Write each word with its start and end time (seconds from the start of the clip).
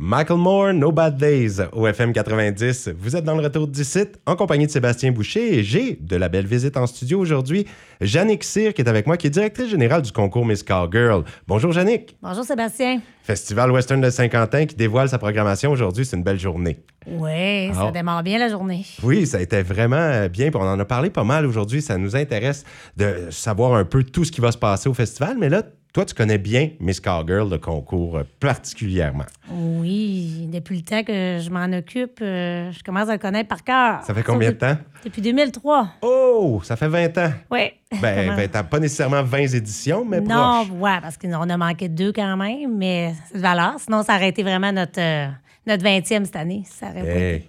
Michael 0.00 0.36
Moore, 0.36 0.74
No 0.74 0.92
Bad 0.92 1.16
Days 1.16 1.60
au 1.72 1.84
FM 1.84 2.12
90. 2.12 2.90
Vous 2.96 3.16
êtes 3.16 3.24
dans 3.24 3.34
le 3.34 3.42
retour 3.42 3.66
du 3.66 3.82
site 3.82 4.20
en 4.26 4.36
compagnie 4.36 4.64
de 4.64 4.70
Sébastien 4.70 5.10
Boucher 5.10 5.58
et 5.58 5.64
j'ai 5.64 5.98
de 6.00 6.14
la 6.14 6.28
belle 6.28 6.46
visite 6.46 6.76
en 6.76 6.86
studio 6.86 7.18
aujourd'hui. 7.18 7.66
Jannick 8.00 8.44
Cyr 8.44 8.74
qui 8.74 8.82
est 8.82 8.88
avec 8.88 9.08
moi, 9.08 9.16
qui 9.16 9.26
est 9.26 9.30
directrice 9.30 9.68
générale 9.68 10.02
du 10.02 10.12
concours 10.12 10.46
Miss 10.46 10.62
Cowgirl. 10.62 11.24
Bonjour 11.48 11.72
Jannick. 11.72 12.16
Bonjour 12.22 12.44
Sébastien. 12.44 13.00
Festival 13.32 13.70
Western 13.70 14.00
de 14.00 14.08
Saint-Quentin 14.08 14.64
qui 14.64 14.74
dévoile 14.74 15.06
sa 15.10 15.18
programmation 15.18 15.70
aujourd'hui. 15.70 16.06
C'est 16.06 16.16
une 16.16 16.22
belle 16.22 16.38
journée. 16.40 16.78
Oui, 17.06 17.70
ça 17.74 17.90
démarre 17.90 18.22
bien 18.22 18.38
la 18.38 18.48
journée. 18.48 18.86
Oui, 19.02 19.26
ça 19.26 19.36
a 19.36 19.40
été 19.42 19.60
vraiment 19.60 20.26
bien. 20.28 20.48
On 20.54 20.60
en 20.60 20.80
a 20.80 20.84
parlé 20.86 21.10
pas 21.10 21.24
mal 21.24 21.44
aujourd'hui. 21.44 21.82
Ça 21.82 21.98
nous 21.98 22.16
intéresse 22.16 22.64
de 22.96 23.26
savoir 23.28 23.74
un 23.74 23.84
peu 23.84 24.02
tout 24.02 24.24
ce 24.24 24.32
qui 24.32 24.40
va 24.40 24.50
se 24.50 24.56
passer 24.56 24.88
au 24.88 24.94
festival. 24.94 25.36
Mais 25.38 25.50
là, 25.50 25.62
toi, 25.92 26.06
tu 26.06 26.14
connais 26.14 26.38
bien 26.38 26.70
Miss 26.80 27.00
Cowgirl, 27.00 27.50
le 27.50 27.58
concours 27.58 28.16
euh, 28.18 28.22
particulièrement. 28.40 29.24
Oui, 29.50 30.48
depuis 30.52 30.76
le 30.76 30.82
temps 30.82 31.02
que 31.02 31.38
je 31.38 31.50
m'en 31.50 31.64
occupe, 31.76 32.20
euh, 32.22 32.70
je 32.72 32.82
commence 32.82 33.08
à 33.08 33.12
le 33.12 33.18
connaître 33.18 33.48
par 33.48 33.64
cœur. 33.64 34.02
Ça 34.04 34.12
fait 34.14 34.22
combien 34.22 34.50
de 34.50 34.56
temps? 34.56 34.76
Depuis 35.04 35.22
2003. 35.22 35.88
Oh, 36.02 36.60
ça 36.62 36.76
fait 36.76 36.88
20 36.88 37.18
ans. 37.18 37.32
Oui. 37.50 37.70
Ben, 38.02 38.26
Comment- 38.26 38.36
20 38.36 38.56
ans. 38.56 38.64
Pas 38.64 38.78
nécessairement 38.80 39.22
20 39.22 39.54
éditions, 39.54 40.04
mais 40.04 40.20
non, 40.20 40.66
proche. 40.66 40.78
ouais, 40.78 41.00
parce 41.00 41.16
qu'on 41.16 41.32
a 41.32 41.56
manqué 41.56 41.88
de 41.88 41.94
deux 41.94 42.12
quand 42.12 42.36
même, 42.36 42.76
mais 42.76 43.14
valeur. 43.34 43.74
Sinon, 43.78 44.02
ça 44.02 44.16
aurait 44.16 44.28
été 44.28 44.42
vraiment 44.42 44.72
notre, 44.72 45.00
euh, 45.00 45.28
notre 45.66 45.82
20e 45.84 46.24
cette 46.24 46.36
année. 46.36 46.62
Ça 46.66 46.86
aurait 46.90 47.02
pas 47.02 47.08
Hey. 47.08 47.34
été- 47.36 47.46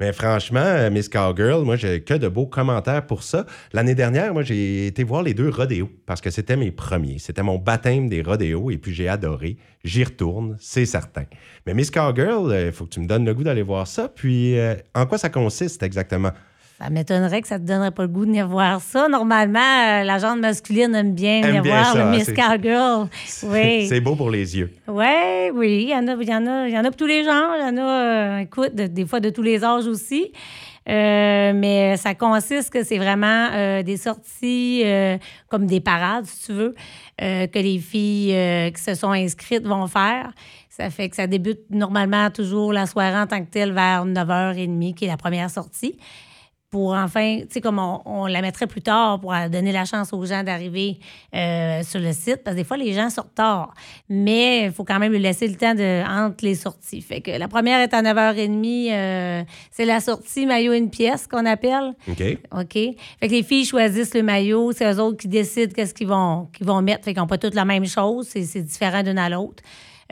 Mais 0.00 0.12
franchement, 0.12 0.58
euh, 0.60 0.90
Miss 0.90 1.08
Cowgirl, 1.08 1.62
moi, 1.64 1.76
j'ai 1.76 2.02
que 2.02 2.14
de 2.14 2.26
beaux 2.26 2.46
commentaires 2.46 3.06
pour 3.06 3.22
ça. 3.22 3.46
L'année 3.72 3.94
dernière, 3.94 4.32
moi, 4.34 4.42
j'ai 4.42 4.88
été 4.88 5.04
voir 5.04 5.22
les 5.22 5.34
deux 5.34 5.48
rodéos 5.50 5.88
parce 6.04 6.20
que 6.20 6.30
c'était 6.30 6.56
mes 6.56 6.72
premiers. 6.72 7.18
C'était 7.20 7.44
mon 7.44 7.58
baptême 7.58 8.08
des 8.08 8.20
rodéos 8.20 8.72
et 8.72 8.76
puis 8.78 8.92
j'ai 8.92 9.08
adoré. 9.08 9.56
J'y 9.84 10.02
retourne, 10.02 10.56
c'est 10.58 10.84
certain. 10.84 11.24
Mais 11.64 11.74
Miss 11.74 11.92
Cowgirl, 11.92 12.52
il 12.66 12.72
faut 12.72 12.86
que 12.86 12.90
tu 12.90 13.00
me 13.00 13.06
donnes 13.06 13.24
le 13.24 13.34
goût 13.34 13.44
d'aller 13.44 13.62
voir 13.62 13.86
ça. 13.86 14.08
Puis, 14.08 14.58
euh, 14.58 14.74
en 14.96 15.06
quoi 15.06 15.16
ça 15.16 15.28
consiste 15.30 15.82
exactement? 15.84 16.32
Ça 16.80 16.90
m'étonnerait 16.90 17.40
que 17.40 17.46
ça 17.46 17.58
te 17.60 17.64
donnerait 17.64 17.92
pas 17.92 18.02
le 18.02 18.08
goût 18.08 18.22
de 18.24 18.30
venir 18.30 18.48
voir 18.48 18.80
ça. 18.80 19.06
Normalement, 19.08 19.60
euh, 19.60 20.02
la 20.02 20.18
gente 20.18 20.40
masculine 20.40 20.92
aime 20.94 21.14
bien 21.14 21.36
Aime 21.38 21.46
venir 21.46 21.62
bien 21.62 21.72
voir 21.72 21.92
ça, 21.92 21.98
le 21.98 22.04
hein, 22.04 22.10
Miss 22.10 22.32
Cowgirl. 22.32 23.08
Oui. 23.44 23.86
C'est 23.88 24.00
beau 24.00 24.16
pour 24.16 24.28
les 24.30 24.56
yeux. 24.58 24.72
Oui, 24.88 25.04
oui. 25.54 25.82
Il 25.84 25.90
y 25.90 25.94
en 25.94 26.08
a, 26.08 26.14
il 26.20 26.28
y 26.28 26.34
en 26.34 26.46
a, 26.46 26.66
il 26.68 26.74
y 26.74 26.78
en 26.78 26.80
a 26.84 26.88
pour 26.88 26.96
tous 26.96 27.06
les 27.06 27.22
genres. 27.22 27.52
Il 27.60 27.62
y 27.64 27.68
en 27.70 27.76
a, 27.76 27.80
euh, 27.82 28.38
écoute, 28.38 28.74
de- 28.74 28.88
des 28.88 29.06
fois 29.06 29.20
de 29.20 29.30
tous 29.30 29.42
les 29.42 29.62
âges 29.64 29.86
aussi. 29.86 30.32
Euh, 30.88 31.52
mais 31.54 31.96
ça 31.96 32.14
consiste 32.14 32.70
que 32.70 32.82
c'est 32.84 32.98
vraiment 32.98 33.48
euh, 33.52 33.82
des 33.82 33.96
sorties 33.96 34.82
euh, 34.84 35.16
comme 35.48 35.66
des 35.66 35.80
parades, 35.80 36.26
si 36.26 36.46
tu 36.46 36.52
veux, 36.52 36.74
que 37.18 37.58
les 37.58 37.78
filles 37.78 38.72
qui 38.74 38.82
se 38.82 38.94
sont 38.94 39.12
inscrites 39.12 39.64
vont 39.66 39.86
faire. 39.86 40.32
Ça 40.68 40.90
fait 40.90 41.08
que 41.08 41.14
ça 41.16 41.28
débute 41.28 41.60
normalement 41.70 42.28
toujours 42.30 42.72
la 42.72 42.86
soirée 42.86 43.16
en 43.18 43.26
tant 43.28 43.40
que 43.44 43.48
telle 43.50 43.72
vers 43.72 44.04
9h30, 44.04 44.94
qui 44.94 45.04
est 45.04 45.08
la 45.08 45.16
première 45.16 45.48
sortie 45.50 45.96
pour 46.74 46.92
enfin, 46.92 47.42
tu 47.42 47.46
sais, 47.50 47.60
comme 47.60 47.78
on, 47.78 48.02
on 48.04 48.26
la 48.26 48.42
mettrait 48.42 48.66
plus 48.66 48.82
tard 48.82 49.20
pour 49.20 49.32
euh, 49.32 49.48
donner 49.48 49.70
la 49.70 49.84
chance 49.84 50.12
aux 50.12 50.26
gens 50.26 50.42
d'arriver 50.42 50.98
euh, 51.32 51.84
sur 51.84 52.00
le 52.00 52.12
site, 52.12 52.42
parce 52.42 52.56
que 52.56 52.62
des 52.62 52.64
fois, 52.64 52.76
les 52.76 52.92
gens 52.92 53.10
sortent 53.10 53.36
tard. 53.36 53.72
Mais 54.08 54.64
il 54.64 54.72
faut 54.72 54.82
quand 54.82 54.98
même 54.98 55.12
lui 55.12 55.20
laisser 55.20 55.46
le 55.46 55.54
temps 55.54 55.76
de, 55.76 56.02
entre 56.04 56.44
les 56.44 56.56
sorties. 56.56 57.00
Fait 57.00 57.20
que 57.20 57.30
la 57.30 57.46
première 57.46 57.78
est 57.78 57.94
à 57.94 58.02
9h30, 58.02 58.90
euh, 58.90 59.44
c'est 59.70 59.84
la 59.84 60.00
sortie 60.00 60.46
maillot 60.46 60.72
une 60.72 60.90
pièce 60.90 61.28
qu'on 61.28 61.46
appelle. 61.46 61.94
OK? 62.08 62.38
OK? 62.50 62.72
Fait 62.72 62.96
que 63.28 63.32
les 63.32 63.44
filles 63.44 63.66
choisissent 63.66 64.14
le 64.14 64.24
maillot, 64.24 64.72
c'est 64.72 64.92
eux 64.92 64.98
autres 64.98 65.18
qui 65.18 65.28
décident 65.28 65.72
qu'est-ce 65.72 65.94
qu'ils 65.94 66.08
vont, 66.08 66.48
qu'ils 66.52 66.66
vont 66.66 66.82
mettre. 66.82 67.04
Fait 67.04 67.12
qu'ils 67.12 67.22
n'ont 67.22 67.28
pas 67.28 67.38
toutes 67.38 67.54
la 67.54 67.64
même 67.64 67.86
chose, 67.86 68.26
c'est, 68.28 68.42
c'est 68.42 68.62
différent 68.62 69.04
d'une 69.04 69.18
à 69.18 69.28
l'autre. 69.28 69.62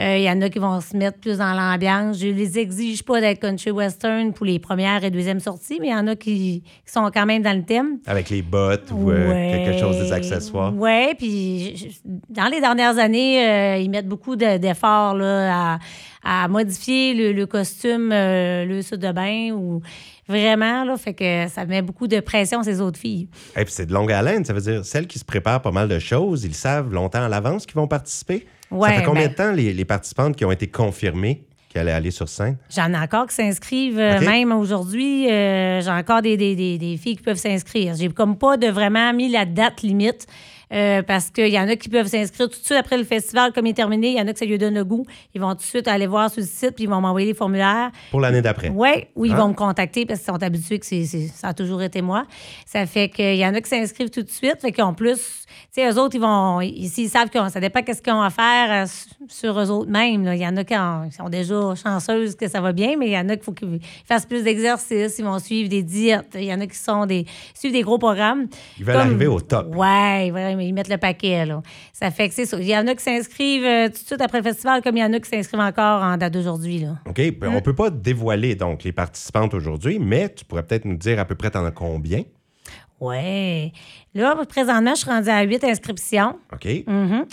Euh, 0.01 0.17
Il 0.17 0.23
y 0.23 0.31
en 0.31 0.41
a 0.41 0.49
qui 0.49 0.59
vont 0.59 0.81
se 0.81 0.97
mettre 0.97 1.19
plus 1.19 1.39
dans 1.39 1.53
l'ambiance. 1.53 2.19
Je 2.19 2.29
les 2.29 2.59
exige 2.59 3.03
pas 3.03 3.21
d'être 3.21 3.41
country 3.41 3.71
western 3.71 4.33
pour 4.33 4.47
les 4.47 4.59
premières 4.59 5.05
et 5.05 5.11
deuxièmes 5.11 5.41
sorties, 5.41 5.79
mais 5.81 5.89
il 5.89 5.93
y 5.93 5.95
en 5.95 6.07
a 6.07 6.17
qui, 6.17 6.63
qui 6.85 6.93
sont 6.93 7.11
quand 7.13 7.27
même 7.27 7.43
dans 7.43 7.57
le 7.57 7.63
thème. 7.65 7.99
Avec 8.07 8.31
les 8.31 8.43
bottes 8.43 8.91
ou 8.91 9.11
euh, 9.11 9.51
quelque 9.51 9.79
chose 9.79 9.99
des 9.99 10.13
accessoires. 10.13 10.73
Oui, 10.75 11.15
puis 11.19 11.77
je- 11.77 11.87
dans 12.31 12.47
les 12.49 12.61
dernières 12.61 12.99
années, 12.99 13.47
euh, 13.47 13.77
ils 13.79 13.91
mettent 13.91 14.09
beaucoup 14.09 14.35
de- 14.37 14.57
d'efforts 14.57 15.17
à, 15.21 15.79
à 16.25 16.49
modifier 16.49 17.15
le, 17.15 17.33
le 17.33 17.47
costume, 17.47 18.09
le 18.11 18.81
saut 18.83 18.97
de 18.97 19.13
bain 19.13 19.51
ou 19.53 19.83
vraiment, 20.29 20.85
là, 20.85 20.97
fait 20.97 21.15
que 21.15 21.49
ça 21.49 21.65
met 21.67 21.83
beaucoup 21.83 22.07
de 22.09 22.21
pression 22.21 22.63
sur 22.63 22.73
ces 22.73 22.81
autres 22.81 22.99
filles. 22.99 23.29
Et 23.57 23.65
puis 23.65 23.73
c'est 23.73 23.87
de 23.87 23.93
longue 23.93 24.13
haleine, 24.13 24.45
ça 24.45 24.53
veut 24.53 24.61
dire 24.61 24.85
celles 24.85 25.07
qui 25.07 25.19
se 25.19 25.25
préparent 25.25 25.63
pas 25.63 25.73
mal 25.73 25.89
de 25.89 25.99
choses, 25.99 26.45
ils 26.45 26.55
savent 26.55 26.93
longtemps 26.93 27.23
à 27.25 27.29
l'avance 27.29 27.67
qu'ils 27.67 27.77
vont 27.77 27.89
participer. 27.89 28.47
ça 28.71 28.89
fait 28.93 29.03
combien 29.03 29.23
ben- 29.25 29.31
de 29.31 29.35
temps 29.35 29.53
les, 29.53 29.73
les 29.73 29.85
participantes 29.85 30.37
qui 30.37 30.45
ont 30.45 30.53
été 30.53 30.67
confirmées 30.69 31.43
qui 31.69 31.79
allaient 31.79 31.93
aller 31.93 32.11
sur 32.11 32.29
scène? 32.29 32.59
J'en 32.75 32.93
ai 32.93 32.99
encore 32.99 33.27
qui 33.27 33.35
s'inscrivent, 33.35 33.99
euh, 33.99 34.21
même 34.21 34.53
aujourd'hui. 34.53 35.31
euh, 35.31 35.81
J'ai 35.81 35.91
encore 35.91 36.21
des, 36.21 36.37
des- 36.37 36.55
des- 36.55 36.77
des 36.77 36.97
filles 36.99 37.17
qui 37.17 37.23
peuvent 37.23 37.39
s'inscrire. 37.39 37.95
J'ai 37.97 38.09
comme 38.11 38.37
pas 38.37 38.59
de 38.59 38.67
vraiment 38.69 39.13
mis 39.15 39.31
la 39.31 39.47
date 39.47 39.81
limite. 39.83 40.27
Euh, 40.73 41.03
parce 41.03 41.31
qu'il 41.31 41.49
y 41.49 41.59
en 41.59 41.69
a 41.69 41.77
qui 41.77 41.89
peuvent 41.89 42.07
s'inscrire 42.07 42.49
tout 42.49 42.59
de 42.59 42.65
suite 42.65 42.79
après 42.79 42.97
le 42.97 43.05
festival, 43.05 43.53
comme 43.53 43.67
il 43.67 43.71
est 43.71 43.75
terminé. 43.75 44.09
Il 44.13 44.19
y 44.19 44.21
en 44.21 44.27
a 44.27 44.33
que 44.33 44.39
ça 44.39 44.45
lui 44.45 44.59
donne 44.59 44.75
le 44.75 44.85
goût. 44.85 45.05
Ils 45.35 45.41
vont 45.41 45.51
tout 45.51 45.57
de 45.59 45.63
suite 45.63 45.89
aller 45.89 46.07
voir 46.07 46.31
sur 46.31 46.41
le 46.41 46.47
site, 46.47 46.73
puis 46.75 46.85
ils 46.85 46.91
vont 46.91 47.01
m'envoyer 47.01 47.27
les 47.27 47.35
formulaires. 47.35 47.91
Pour 48.11 48.21
l'année 48.21 48.43
d'après. 48.43 48.71
Oui, 48.71 49.07
ou 49.17 49.25
ils 49.27 49.33
Ah. 49.33 49.37
vont 49.37 49.49
me 49.49 49.55
contacter 49.55 50.07
parce 50.07 50.21
qu'ils 50.21 50.33
sont 50.33 50.43
habitués 50.43 50.79
que 50.79 50.87
c'est, 50.87 51.05
ça 51.05 51.49
a 51.49 51.55
toujours 51.55 51.83
été 51.83 52.01
moi. 52.03 52.25
Ça 52.67 52.87
fait 52.87 53.09
qu'il 53.09 53.37
y 53.37 53.47
en 53.47 53.55
a 53.55 53.61
qui 53.61 53.69
s'inscrivent 53.69 54.11
tout 54.11 54.23
de 54.23 54.31
suite. 54.31 54.57
Fait 54.61 54.83
ont 54.83 54.95
plus. 54.95 55.45
Tu 55.75 55.81
sais, 55.83 55.91
eux 55.91 55.99
autres, 55.99 56.15
ils 56.17 56.21
vont. 56.21 56.61
Ici, 56.61 57.05
ils 57.05 57.09
savent 57.09 57.29
que 57.31 57.39
ça 57.49 57.61
dépend 57.61 57.83
qu'est-ce 57.83 58.03
qu'ils 58.03 58.13
ont 58.13 58.23
à 58.23 58.31
faire 58.31 58.85
euh, 58.85 58.91
sur 59.29 59.59
eux 59.61 59.71
autres 59.71 59.91
mêmes. 59.91 60.25
là. 60.25 60.35
Il 60.35 60.41
y 60.41 60.47
en 60.47 60.57
a 60.57 60.65
qui, 60.65 60.77
en- 60.77 61.09
qui 61.09 61.17
sont 61.17 61.29
déjà 61.29 61.75
chanceuses 61.75 62.35
que 62.37 62.49
ça 62.49 62.61
va 62.61 62.73
bien, 62.73 62.97
mais 62.99 63.07
il 63.09 63.13
y 63.13 63.19
en 63.19 63.29
a 63.29 63.37
qu'il 63.37 63.45
faut 63.45 63.53
qu'ils 63.53 63.81
fassent 64.07 64.27
plus 64.27 64.43
d'exercices. 64.43 65.19
Ils 65.19 65.25
vont 65.25 65.39
suivre 65.39 65.69
des 65.69 65.83
diètes. 65.83 66.31
Il 66.35 66.45
y 66.45 66.53
en 66.55 66.61
a 66.61 66.67
qui 66.67 66.77
sont 66.77 67.07
des. 67.07 67.27
suivent 67.55 67.73
des 67.73 67.83
gros 67.83 67.99
programmes. 67.99 68.47
Ils 68.79 68.85
veulent 68.85 68.97
arriver 68.97 69.27
au 69.27 69.41
top. 69.41 69.75
Ouais, 69.75 70.31
ils 70.63 70.73
mettent 70.73 70.89
le 70.89 70.99
paquet, 70.99 71.47
là. 71.47 71.63
Ça 71.93 72.11
fait 72.11 72.29
que 72.29 72.35
c'est 72.35 72.47
ça. 72.47 72.59
Il 72.59 72.67
y 72.67 72.77
en 72.77 72.87
a 72.87 72.95
qui 72.95 73.03
s'inscrivent 73.03 73.65
euh, 73.65 73.87
tout 73.89 73.95
de 73.95 74.07
suite 74.07 74.21
après 74.21 74.39
le 74.39 74.45
festival, 74.45 74.83
comme 74.83 74.97
il 74.97 75.01
y 75.01 75.05
en 75.05 75.13
a 75.13 75.21
qui 75.21 75.29
s'inscrivent 75.29 75.61
encore 75.61 76.03
en 76.03 76.17
date 76.17 76.33
d'aujourd'hui, 76.33 76.79
là. 76.79 76.97
OK? 77.07 77.21
Ben, 77.39 77.53
On 77.55 77.61
peut 77.61 77.75
pas 77.75 77.91
dévoiler 77.91 78.55
donc 78.55 78.85
les 78.85 78.93
participantes 78.93 79.55
aujourd'hui, 79.55 79.99
mais 79.99 80.33
tu 80.33 80.45
pourrais 80.45 80.63
peut-être 80.63 80.85
nous 80.85 80.97
dire 80.97 81.19
à 81.19 81.25
peu 81.25 81.35
près 81.35 81.51
t'en 81.51 81.65
as 81.65 81.71
combien? 81.71 82.23
Ouais. 83.01 83.73
Là, 84.15 84.37
présentement, 84.49 84.95
je 84.95 85.01
suis 85.01 85.11
rendue 85.11 85.29
à 85.29 85.43
huit 85.43 85.65
inscriptions. 85.65 86.39
OK? 86.53 86.69
Mhm. 86.87 87.27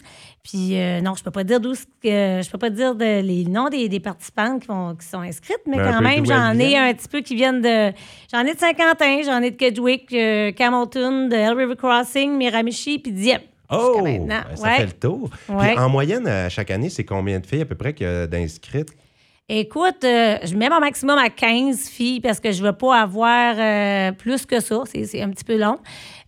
Puis, 0.49 0.79
euh, 0.79 0.99
non, 1.01 1.13
je 1.15 1.23
peux 1.23 1.31
pas 1.31 1.43
dire 1.43 1.59
d'où. 1.59 1.73
que- 1.73 2.41
Je 2.43 2.49
peux 2.49 2.57
pas 2.57 2.69
dire 2.71 2.95
de- 2.95 3.21
les 3.21 3.45
noms 3.45 3.69
des, 3.69 3.87
des 3.87 3.99
participantes 3.99 4.61
qui, 4.61 4.67
vont- 4.67 4.95
qui 4.95 5.05
sont 5.05 5.19
inscrites, 5.19 5.61
mais 5.67 5.77
un 5.79 5.93
quand 5.93 6.01
même, 6.01 6.25
j'en 6.25 6.51
ai 6.53 6.67
viennent. 6.69 6.83
un 6.89 6.93
petit 6.93 7.07
peu 7.07 7.21
qui 7.21 7.35
viennent 7.35 7.61
de. 7.61 7.91
J'en 8.33 8.45
ai 8.45 8.53
de 8.53 8.59
Saint-Quentin, 8.59 9.21
j'en 9.25 9.41
ai 9.41 9.51
de 9.51 9.55
Kedgewick, 9.57 10.11
euh, 10.13 10.51
Camelton, 10.51 11.27
de 11.27 11.35
Hell 11.35 11.53
River 11.57 11.75
Crossing, 11.75 12.35
Miramichi, 12.35 12.97
puis 12.99 13.11
Dieppe. 13.11 13.43
Oh! 13.71 14.01
Ben, 14.03 14.27
Ça 14.55 14.63
Ouais. 14.63 14.77
fait 14.77 14.85
le 14.87 14.91
tour. 14.93 15.29
Ouais. 15.47 15.69
Puis 15.73 15.77
en 15.79 15.89
moyenne, 15.89 16.25
à 16.25 16.49
chaque 16.49 16.71
année, 16.71 16.89
c'est 16.89 17.03
combien 17.05 17.39
de 17.39 17.45
filles 17.45 17.61
à 17.61 17.65
peu 17.65 17.75
près 17.75 17.93
qu'il 17.93 18.07
y 18.07 18.09
a 18.09 18.25
d'inscrites? 18.25 18.89
Écoute, 19.51 20.03
euh, 20.03 20.37
je 20.43 20.55
mets 20.55 20.69
mon 20.69 20.79
maximum 20.79 21.17
à 21.17 21.29
15 21.31 21.89
filles 21.89 22.21
parce 22.21 22.39
que 22.39 22.51
je 22.51 22.61
veux 22.63 22.71
pas 22.73 23.01
avoir 23.01 23.55
euh, 23.57 24.11
plus 24.11 24.45
que 24.45 24.59
ça. 24.59 24.83
C'est, 24.85 25.21
un 25.23 25.29
petit 25.31 25.43
peu 25.43 25.57
long. 25.57 25.77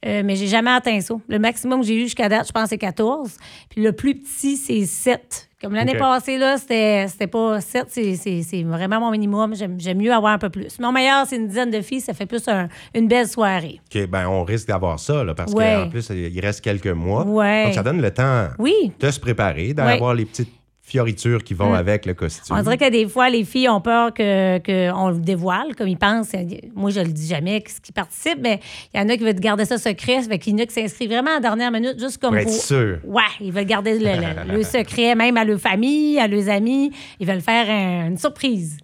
Euh, 0.03 0.23
mais 0.25 0.35
j'ai 0.35 0.47
jamais 0.47 0.71
atteint 0.71 0.99
ça. 1.01 1.13
Le 1.27 1.37
maximum 1.37 1.81
que 1.81 1.85
j'ai 1.85 1.95
eu 1.97 2.01
jusqu'à 2.05 2.27
date, 2.29 2.47
je 2.47 2.51
pense, 2.51 2.69
c'est 2.69 2.79
14. 2.79 3.37
Puis 3.69 3.83
le 3.83 3.91
plus 3.91 4.15
petit, 4.15 4.57
c'est 4.57 4.85
7. 4.85 5.49
Comme 5.61 5.75
l'année 5.75 5.95
passée, 5.95 6.39
là, 6.39 6.57
c'était, 6.57 7.05
pas 7.27 7.61
7, 7.61 7.85
c'est, 7.91 8.63
vraiment 8.63 8.99
mon 8.99 9.11
minimum. 9.11 9.53
J'aime, 9.53 9.77
mieux 9.99 10.11
avoir 10.11 10.33
un 10.33 10.39
peu 10.39 10.49
plus. 10.49 10.79
Mon 10.79 10.91
meilleur, 10.91 11.27
c'est 11.27 11.35
une 11.35 11.47
dizaine 11.47 11.69
de 11.69 11.81
filles. 11.81 12.01
Ça 12.01 12.15
fait 12.15 12.25
plus 12.25 12.47
un- 12.47 12.67
une 12.95 13.07
belle 13.07 13.27
soirée. 13.27 13.79
OK, 13.95 14.07
ben 14.07 14.27
on 14.27 14.43
risque 14.43 14.67
d'avoir 14.67 14.99
ça, 14.99 15.23
là, 15.23 15.35
parce 15.35 15.53
Ouais. 15.53 15.75
qu'en 15.83 15.89
plus, 15.89 16.09
il 16.09 16.39
reste 16.39 16.61
quelques 16.61 16.87
mois. 16.87 17.23
Ouais. 17.27 17.65
Donc 17.65 17.75
ça 17.75 17.83
donne 17.83 18.01
le 18.01 18.09
temps 18.11 18.47
Oui. 18.57 18.91
de 18.99 19.11
se 19.11 19.19
préparer, 19.19 19.67
Ouais. 19.67 19.73
d'avoir 19.75 20.15
les 20.15 20.25
petites 20.25 20.49
fioritures 20.91 21.43
qui 21.43 21.53
vont 21.53 21.71
Mm. 21.71 21.75
avec 21.75 22.05
le 22.05 22.13
costume. 22.13 22.55
On 22.57 22.61
dirait 22.61 22.77
que 22.77 22.89
des 22.89 23.07
fois, 23.07 23.29
les 23.29 23.43
filles 23.43 23.69
ont 23.69 23.81
peur 23.81 24.13
que, 24.13 24.57
que 24.59 24.89
le 25.11 25.19
dévoile, 25.19 25.75
comme 25.77 25.87
ils 25.87 25.97
pensent. 25.97 26.31
Moi, 26.75 26.89
je 26.91 26.99
le 26.99 27.07
dis 27.07 27.27
jamais, 27.27 27.63
ce 27.67 27.79
qui 27.79 27.91
participe, 27.91 28.39
mais 28.41 28.59
il 28.93 28.99
y 28.99 29.03
en 29.03 29.07
a 29.09 29.15
qui 29.17 29.23
veulent 29.23 29.33
garder 29.35 29.65
ça 29.65 29.77
secret. 29.77 30.21
Fait 30.23 30.37
qu'il 30.39 30.53
y 30.53 30.55
en 30.55 30.63
a 30.63 30.65
qui 30.65 30.73
s'inscrivent 30.73 31.09
vraiment 31.11 31.31
à 31.31 31.35
la 31.35 31.39
dernière 31.39 31.71
minute, 31.71 31.99
juste 31.99 32.17
comme 32.19 32.31
Pour 32.31 32.39
être 32.39 32.51
sûr. 32.51 32.97
Ouais, 33.05 33.21
ils 33.39 33.51
veulent 33.51 33.65
garder 33.65 33.97
le, 33.97 34.05
le- 34.05 34.53
le 34.57 34.63
secret, 34.63 35.15
même 35.15 35.37
à 35.37 35.43
leur 35.45 35.59
famille, 35.59 36.19
à 36.19 36.27
leurs 36.27 36.49
amis. 36.49 36.91
Ils 37.19 37.27
veulent 37.27 37.41
faire 37.41 37.69
un- 37.69 38.07
une 38.07 38.17
surprise. 38.17 38.77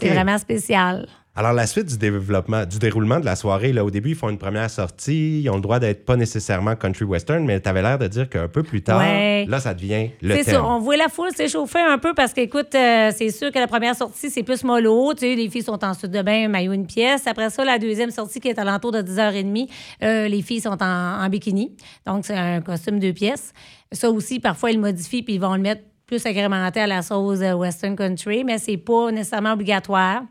C'est 0.00 0.08
vraiment 0.08 0.38
spécial. 0.38 1.06
Alors, 1.38 1.52
la 1.52 1.68
suite 1.68 1.86
du 1.86 1.98
développement, 1.98 2.64
du 2.66 2.80
déroulement 2.80 3.20
de 3.20 3.24
la 3.24 3.36
soirée, 3.36 3.72
là, 3.72 3.84
au 3.84 3.92
début, 3.92 4.08
ils 4.10 4.14
font 4.16 4.28
une 4.28 4.38
première 4.38 4.68
sortie. 4.68 5.40
Ils 5.42 5.48
ont 5.50 5.54
le 5.54 5.60
droit 5.60 5.78
d'être 5.78 6.04
pas 6.04 6.16
nécessairement 6.16 6.74
country 6.74 7.04
western, 7.04 7.44
mais 7.44 7.60
tu 7.60 7.68
avais 7.68 7.80
l'air 7.80 7.96
de 7.96 8.08
dire 8.08 8.28
qu'un 8.28 8.48
peu 8.48 8.64
plus 8.64 8.82
tard, 8.82 8.98
Ouais. 8.98 9.46
là, 9.48 9.60
ça 9.60 9.72
devient 9.72 10.10
le 10.20 10.34
C'est 10.34 10.42
ça, 10.50 10.64
on 10.64 10.80
voit 10.80 10.96
la 10.96 11.08
foule 11.08 11.30
s'échauffer 11.30 11.78
un 11.78 11.98
peu 11.98 12.12
parce 12.12 12.32
qu'écoute, 12.32 12.74
euh, 12.74 13.12
c'est 13.16 13.30
sûr 13.30 13.52
que 13.52 13.58
la 13.60 13.68
première 13.68 13.94
sortie, 13.94 14.30
c'est 14.30 14.42
plus 14.42 14.64
mollo. 14.64 15.14
Tu 15.14 15.20
sais, 15.20 15.34
les 15.36 15.48
filles 15.48 15.62
sont 15.62 15.84
en 15.84 15.94
sud 15.94 16.10
de 16.10 16.22
bain, 16.22 16.48
maillot 16.48 16.72
une 16.72 16.88
pièce. 16.88 17.28
Après 17.28 17.50
ça, 17.50 17.64
la 17.64 17.78
deuxième 17.78 18.10
sortie 18.10 18.40
qui 18.40 18.48
est 18.48 18.58
à 18.58 18.64
l'entour 18.64 18.90
de 18.90 19.00
10h30, 19.00 19.68
euh, 20.02 20.26
les 20.26 20.42
filles 20.42 20.62
sont 20.62 20.82
en, 20.82 21.24
en 21.24 21.28
bikini. 21.28 21.70
Donc, 22.04 22.24
c'est 22.26 22.34
un 22.36 22.60
costume 22.62 22.98
deux 22.98 23.12
pièces. 23.12 23.52
Ça 23.92 24.10
aussi, 24.10 24.40
parfois, 24.40 24.72
ils 24.72 24.74
le 24.74 24.80
modifient 24.82 25.22
puis 25.22 25.34
ils 25.34 25.40
vont 25.40 25.54
le 25.54 25.62
mettre 25.62 25.82
plus 26.04 26.26
agrémenté 26.26 26.80
à 26.80 26.88
la 26.88 27.02
sauce 27.02 27.38
euh, 27.42 27.52
Western 27.52 27.94
Country, 27.94 28.42
mais 28.42 28.58
c'est 28.58 28.76
pas 28.76 29.12
nécessairement 29.12 29.52
obligatoire. 29.52 30.22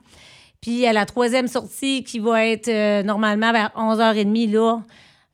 Puis 0.61 0.85
à 0.85 0.93
la 0.93 1.05
troisième 1.05 1.47
sortie 1.47 2.03
qui 2.03 2.19
va 2.19 2.45
être 2.45 2.67
euh, 2.67 3.03
normalement 3.03 3.51
vers 3.51 3.71
11h30, 3.75 4.51
là, 4.51 4.81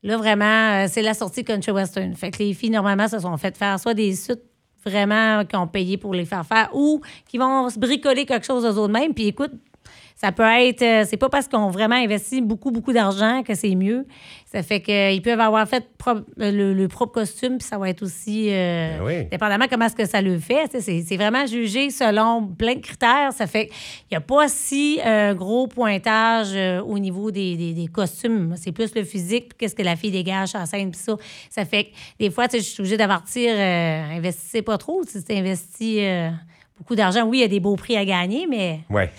là 0.03 0.17
vraiment, 0.17 0.83
euh, 0.83 0.87
c'est 0.89 1.01
la 1.01 1.13
sortie 1.13 1.43
Country 1.43 1.71
Western. 1.71 2.13
Fait 2.15 2.31
que 2.31 2.39
les 2.39 2.53
filles, 2.53 2.71
normalement, 2.71 3.07
se 3.07 3.19
sont 3.19 3.35
fait 3.37 3.57
faire 3.57 3.79
soit 3.79 3.93
des 3.93 4.15
suites 4.15 4.43
vraiment 4.85 5.45
qui 5.45 5.55
ont 5.55 5.67
payé 5.67 5.97
pour 5.97 6.13
les 6.13 6.25
faire 6.25 6.45
faire 6.45 6.69
ou 6.73 7.01
qui 7.27 7.37
vont 7.37 7.69
se 7.69 7.79
bricoler 7.79 8.25
quelque 8.25 8.45
chose 8.45 8.65
aux 8.65 8.77
autres 8.81 8.91
mêmes. 8.91 9.13
Puis 9.13 9.27
écoute, 9.27 9.51
ça 10.23 10.31
peut 10.31 10.43
être, 10.43 10.81
euh, 10.81 11.03
c'est 11.05 11.17
pas 11.17 11.27
parce 11.27 11.49
qu'on 11.49 11.69
vraiment 11.69 11.95
investi 11.95 12.39
beaucoup, 12.41 12.71
beaucoup 12.71 12.93
d'argent 12.93 13.43
que 13.43 13.55
c'est 13.55 13.75
mieux. 13.75 14.05
Ça 14.45 14.63
fait 14.63 14.79
qu'ils 14.81 15.21
peuvent 15.21 15.39
avoir 15.41 15.67
fait 15.67 15.85
pro- 15.97 16.21
le, 16.37 16.73
le 16.73 16.87
propre 16.87 17.11
costume, 17.11 17.57
puis 17.57 17.67
ça 17.67 17.77
va 17.77 17.89
être 17.89 18.03
aussi, 18.03 18.47
euh, 18.49 18.99
Ben 18.99 19.03
oui. 19.03 19.25
dépendamment 19.29 19.65
comment 19.69 19.85
est-ce 19.85 19.95
que 19.95 20.05
ça 20.05 20.21
le 20.21 20.39
fait. 20.39 20.69
C'est 20.79 21.17
vraiment 21.17 21.45
jugé 21.45 21.89
selon 21.89 22.47
plein 22.47 22.75
de 22.75 22.79
critères. 22.79 23.33
Ça 23.33 23.47
fait 23.47 23.65
qu'il 23.67 23.75
n'y 24.11 24.17
a 24.17 24.21
pas 24.21 24.47
si 24.47 24.99
un 25.03 25.33
gros 25.35 25.67
pointage 25.67 26.51
euh, 26.53 26.81
au 26.81 26.99
niveau 26.99 27.29
des, 27.29 27.57
des- 27.57 27.73
des 27.73 27.87
costumes. 27.87 28.53
C'est 28.55 28.71
plus 28.71 28.95
le 28.95 29.03
physique, 29.03 29.49
puis 29.49 29.57
qu'est-ce 29.57 29.75
que 29.75 29.83
la 29.83 29.95
fille 29.97 30.11
dégage 30.11 30.53
la 30.53 30.65
scène, 30.65 30.91
puis 30.91 30.99
ça. 31.01 31.17
Ça 31.49 31.65
fait 31.65 31.85
que 31.85 31.89
des 32.19 32.29
fois, 32.29 32.45
je 32.53 32.59
suis 32.59 32.79
obligée 32.79 32.95
d'avertir, 32.97 33.51
euh, 33.53 34.17
investissez 34.17 34.61
pas 34.61 34.77
trop. 34.77 35.01
Si 35.05 35.21
tu 35.23 35.33
investis 35.33 35.97
euh, 35.99 36.29
beaucoup 36.77 36.95
d'argent, 36.95 37.23
oui, 37.25 37.39
il 37.39 37.41
y 37.41 37.43
a 37.43 37.47
des 37.49 37.59
beaux 37.59 37.75
prix 37.75 37.97
à 37.97 38.05
gagner, 38.05 38.47
mais 38.49 38.79
Ouais. 38.89 39.11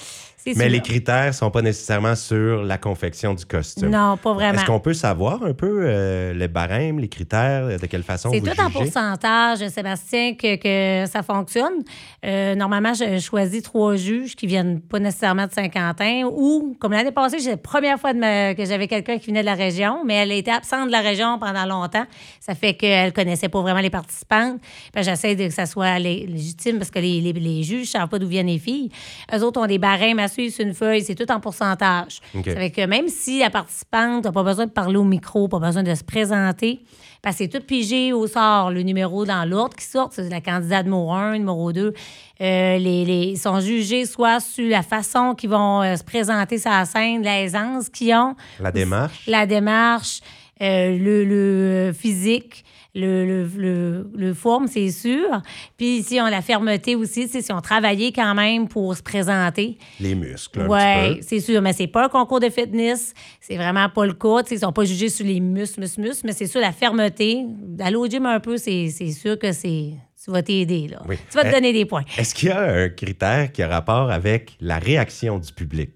C'est 0.53 0.57
Mais 0.59 0.65
sûr. 0.65 0.73
les 0.73 0.81
critères 0.81 1.33
sont 1.35 1.51
pas 1.51 1.63
nécessairement 1.63 2.15
sur 2.15 2.63
la 2.63 2.79
confection 2.79 3.35
du 3.35 3.45
costume. 3.47 3.89
Non, 3.91 4.17
pas 4.17 4.33
vraiment. 4.35 4.59
Est-ce 4.59 4.67
qu'on 4.67 4.81
peut 4.81 4.95
savoir 4.95 5.43
un 5.45 5.55
peu 5.55 5.83
euh, 5.87 6.33
les 6.35 6.49
barèmes, 6.49 6.99
les 6.99 7.09
critères, 7.09 7.67
de 7.79 7.87
quelle 7.87 8.03
façon 8.03 8.31
C'est 8.33 8.41
vous 8.41 8.47
tout 8.49 8.61
en 8.61 8.71
pourcentage, 8.71 9.67
Sébastien, 9.69 10.35
que, 10.35 10.57
que 10.57 11.11
ça 11.11 11.23
fonctionne. 11.23 11.83
Euh, 12.25 12.55
normalement, 12.55 12.93
je 12.95 13.19
choisis 13.19 13.63
trois 13.63 13.97
juges 13.97 14.37
qui 14.37 14.47
viennent 14.47 14.81
pas 14.81 14.99
nécessairement 14.99 15.47
de 15.47 15.53
Saint-Quentin 15.53 16.25
ou, 16.31 16.77
comme 16.79 16.93
l'année 16.93 17.13
passée, 17.13 17.39
c'est 17.39 17.51
la 17.51 17.57
première 17.57 17.99
fois 17.99 18.13
de 18.13 18.19
ma- 18.19 18.55
que 18.55 18.65
j'avais 18.65 18.89
quelqu'un 18.89 19.19
qui 19.19 19.27
venait 19.29 19.41
de 19.41 19.47
la 19.47 19.55
région, 19.55 20.05
mais 20.05 20.15
elle 20.15 20.33
été 20.33 20.51
absente 20.51 20.87
de 20.87 20.93
la 20.93 21.01
région 21.01 21.39
pendant 21.39 21.65
longtemps. 21.67 22.05
Ça 22.41 22.55
fait 22.55 22.75
qu'elle 22.75 23.13
connaissait 23.13 23.49
pas 23.49 23.61
vraiment 23.63 23.81
les 23.81 23.91
participantes. 23.91 24.61
Puis 24.93 25.03
J'essaie 25.05 25.37
de 25.37 25.47
que 25.47 25.53
ça 25.55 25.67
soit 25.67 25.99
lé- 25.99 26.27
légitime 26.29 26.79
parce 26.79 26.91
que 26.91 26.99
les, 26.99 27.21
les- 27.21 27.33
les 27.33 27.63
juges 27.63 27.81
ne 27.95 27.99
savent 27.99 28.09
pas 28.09 28.19
d'où 28.19 28.27
viennent 28.29 28.47
les 28.47 28.59
filles. 28.59 28.91
Eux 29.35 29.43
autres 29.43 29.61
ont 29.61 29.67
des 29.67 29.79
barèmes 29.79 30.19
à 30.19 30.29
suivre 30.35 30.53
sur 30.55 30.67
une 30.67 30.75
feuille. 30.75 31.03
C'est 31.03 31.15
tout 31.15 31.31
en 31.33 31.41
pourcentage. 31.41 32.21
Ça 32.35 32.43
fait 32.55 32.71
que 32.71 32.85
même 32.87 33.09
si 33.09 33.39
la 33.41 33.51
participante 33.51 34.25
n'a 34.25 34.33
pas 34.33 34.43
besoin 34.43 34.67
de 34.67 34.71
parler 34.73 34.97
au 34.97 35.05
micro, 35.05 35.49
pas 35.49 35.59
besoin 35.59 35.83
de 35.83 35.95
se 35.95 36.05
présenter, 36.05 36.81
parce 37.23 37.37
que 37.39 37.45
c'est 37.45 37.49
tout 37.49 37.65
pigé 37.65 38.13
au 38.13 38.27
sort, 38.27 38.71
le 38.71 38.83
numéro 38.83 39.25
dans 39.25 39.49
l'ordre 39.49 39.75
qui 39.77 39.87
sort, 39.87 40.11
c'est 40.13 40.29
la 40.29 40.41
candidate 40.43 40.85
numéro 40.85 41.13
1, 41.13 41.39
numéro 41.39 41.73
2. 41.73 41.95
les, 42.41 42.79
les- 42.79 43.31
ils 43.33 43.39
sont 43.39 43.61
jugés 43.61 44.05
soit 44.07 44.41
sur 44.41 44.69
la 44.69 44.83
façon 44.83 45.35
qu'ils 45.35 45.51
vont 45.51 45.83
euh, 45.83 45.97
se 45.97 46.05
présenter 46.05 46.59
sur 46.59 46.71
la 46.71 46.85
scène, 46.85 47.23
l'aisance 47.23 47.89
qu'ils 47.89 48.15
ont, 48.15 48.35
La 48.61 48.71
démarche? 48.73 49.25
la 49.27 49.47
démarche, 49.47 50.21
euh, 50.61 50.99
le, 50.99 51.25
le 51.25 51.93
physique, 51.93 52.65
le, 52.95 53.25
le, 53.27 53.51
le- 53.57 54.11
le 54.17 54.35
forme, 54.35 54.67
c'est 54.69 54.91
sûr. 54.91 55.43
Puis 55.77 55.99
ici, 55.99 56.19
on 56.21 56.25
a 56.25 56.31
la 56.31 56.43
fermeté 56.43 56.95
aussi, 56.95 57.27
sais, 57.29 57.43
si 57.43 57.53
on 57.53 57.61
travaillé 57.61 58.13
quand 58.13 58.35
même 58.35 58.69
pour 58.69 58.95
se 58.97 59.03
présenter. 59.03 59.79
Les 60.01 60.15
muscles, 60.15 60.67
Oui, 60.69 61.19
c'est 61.23 61.41
sûr, 61.41 61.61
mais 61.61 61.73
c'est 61.73 61.87
pas 61.89 62.05
un 62.05 62.09
concours 62.09 62.41
de 62.41 62.49
fitness. 62.51 63.13
C'est 63.41 63.57
vraiment 63.57 63.89
pas 63.89 64.07
le 64.07 64.13
cas. 64.13 64.43
Ils 64.51 64.59
sont 64.61 64.73
pas 64.73 64.85
jugés 64.85 65.09
sur 65.09 65.27
les 65.27 65.41
muscles, 65.41 65.81
muscles, 65.81 66.01
muscles, 66.03 66.27
mais 66.27 66.33
c'est 66.33 66.47
sur 66.47 66.61
la 66.61 66.73
fermeté. 66.73 67.45
Aller 67.81 67.97
au 67.97 68.07
gym 68.07 68.27
un 68.27 68.41
peu, 68.41 68.57
c'est 68.59 68.89
c'est 68.91 69.11
sûr 69.11 69.39
que 69.39 69.53
c'est. 69.53 69.95
Tu 70.25 70.31
vas 70.31 70.43
t'aider, 70.43 70.89
là. 70.89 71.03
Oui. 71.07 71.17
Tu 71.31 71.37
vas 71.37 71.43
te 71.43 71.49
Eh, 71.49 71.53
donner 71.53 71.73
des 71.75 71.85
points. 71.85 72.05
Est-ce 72.17 72.35
qu'il 72.35 72.49
y 72.49 72.53
a 72.53 72.63
un 72.63 72.89
critère 72.89 73.53
qui 73.53 73.63
a 73.63 73.69
rapport 73.69 74.11
avec 74.11 74.57
la 74.61 74.79
réaction 74.79 75.39
du 75.39 75.53
public? 75.53 75.91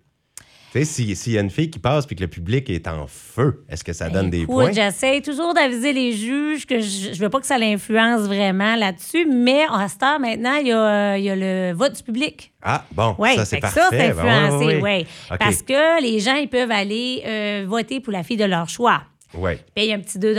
Tu 0.73 0.81
sais, 0.81 0.85
si- 0.85 1.17
s'il 1.17 1.32
y 1.32 1.38
a 1.38 1.41
une 1.41 1.50
fille 1.50 1.70
qui 1.70 1.79
passe 1.79 2.05
puis 2.06 2.15
que 2.15 2.20
le 2.20 2.29
public 2.29 2.69
est 2.69 2.87
en 2.88 3.06
feu, 3.06 3.65
est-ce 3.70 3.82
que 3.82 3.93
ça 3.94 4.11
donne 4.11 4.29
des 4.29 4.43
Écoute, 4.43 4.55
points? 4.55 4.73
J'essaie 4.73 5.20
toujours 5.23 5.55
d'aviser 5.55 5.93
les 5.94 6.12
juges 6.12 6.67
que 6.67 6.79
je, 6.81 7.15
je 7.15 7.19
veux 7.20 7.31
pas 7.31 7.41
que 7.41 7.47
ça 7.47 7.56
l'influence 7.56 8.23
vraiment 8.26 8.76
là-dessus, 8.76 9.26
mais 9.26 9.62
à 9.73 9.88
cette 9.88 10.03
heure, 10.03 10.20
maintenant, 10.20 10.56
il 10.61 10.67
y 10.69 10.73
a, 10.73 11.17
il 11.17 11.25
y 11.25 11.31
a 11.31 11.37
le 11.37 11.73
vote 11.75 11.97
du 11.97 12.03
public. 12.03 12.53
Ah, 12.62 12.85
bon, 12.93 13.17
Oui, 13.19 13.35
ça, 13.37 13.44
c'est 13.47 13.61
parfait. 13.61 13.81
ça, 13.81 13.87
c'est 13.91 13.97
Ben, 14.12 14.17
ouais, 14.17 14.29
influencé, 14.31 14.67
ouais, 14.67 14.75
oui. 14.76 14.82
ouais. 14.82 15.06
Parce 15.38 15.62
que 15.62 16.03
les 16.03 16.20
gens, 16.20 16.35
ils 16.35 16.49
peuvent 16.49 16.70
aller 16.70 17.23
euh, 17.26 17.65
voter 17.67 18.00
pour 18.00 18.12
la 18.12 18.23
fille 18.23 18.37
de 18.37 18.44
leur 18.44 18.69
choix. 18.69 19.03
Ouais. 19.35 19.59
Ils 19.69 19.73
payent 19.73 19.93
un 19.94 20.00
petit 20.00 20.19
2 20.19 20.35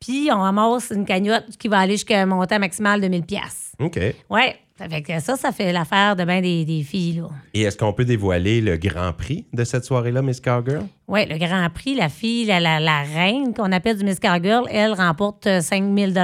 puis 0.00 0.28
on 0.32 0.40
ramasse 0.40 0.90
une 0.94 1.04
cagnotte 1.06 1.44
qui 1.58 1.68
va 1.68 1.78
aller 1.78 1.92
jusqu'à 1.94 2.20
un 2.20 2.26
montant 2.26 2.58
maximal 2.58 3.00
de 3.00 3.06
1000 3.08 3.22
pièces. 3.22 3.72
OK. 3.78 3.98
Oui, 4.30 4.40
ça 4.42 4.54
fait 4.76 5.02
que 5.02 5.20
ça, 5.20 5.36
ça 5.36 5.52
fait 5.52 5.72
l'affaire 5.72 6.16
de 6.16 6.24
bien 6.24 6.40
des, 6.40 6.64
des 6.64 6.82
filles, 6.82 7.16
là. 7.18 7.28
Et 7.54 7.62
est-ce 7.62 7.76
qu'on 7.76 7.92
peut 7.92 8.04
dévoiler 8.04 8.60
le 8.60 8.76
grand 8.76 9.12
prix 9.12 9.46
de 9.52 9.64
cette 9.64 9.84
soirée-là, 9.84 10.22
Miss 10.22 10.40
Cowgirl? 10.40 10.84
Oui, 11.08 11.26
le 11.28 11.36
Grand 11.38 11.68
Prix, 11.70 11.94
la 11.94 12.08
fille, 12.08 12.46
la, 12.46 12.58
la, 12.58 12.80
la 12.80 13.02
reine 13.02 13.52
qu'on 13.54 13.70
appelle 13.70 13.98
du 13.98 14.04
Miss 14.04 14.18
Cargirl, 14.18 14.64
elle 14.70 14.94
remporte 14.94 15.46
euh, 15.46 15.60
5000 15.60 16.14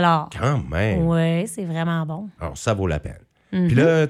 Quand 0.40 0.62
même. 0.70 1.06
Oui, 1.06 1.46
c'est 1.46 1.64
vraiment 1.64 2.06
bon. 2.06 2.28
Alors, 2.40 2.56
ça 2.56 2.72
vaut 2.74 2.86
la 2.86 2.98
peine. 2.98 3.18
Puis 3.50 3.74
là, 3.74 4.06